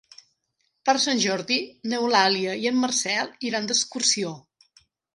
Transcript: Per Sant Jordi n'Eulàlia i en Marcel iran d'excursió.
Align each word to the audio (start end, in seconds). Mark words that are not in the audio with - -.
Per 0.89 0.95
Sant 1.03 1.21
Jordi 1.25 1.59
n'Eulàlia 1.93 2.57
i 2.65 2.67
en 2.73 2.83
Marcel 2.87 3.33
iran 3.53 3.71
d'excursió. 3.73 4.37